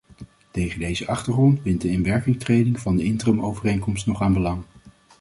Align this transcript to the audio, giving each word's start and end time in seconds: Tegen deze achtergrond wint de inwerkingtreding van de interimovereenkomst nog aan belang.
Tegen 0.51 0.79
deze 0.79 1.07
achtergrond 1.07 1.61
wint 1.63 1.81
de 1.81 1.89
inwerkingtreding 1.91 2.79
van 2.79 2.95
de 2.95 3.03
interimovereenkomst 3.03 4.05
nog 4.07 4.21
aan 4.21 4.33
belang. 4.33 4.63